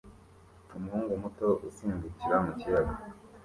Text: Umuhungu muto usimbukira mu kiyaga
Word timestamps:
Umuhungu 0.77 1.11
muto 1.21 1.47
usimbukira 1.69 2.35
mu 2.45 2.51
kiyaga 2.59 2.93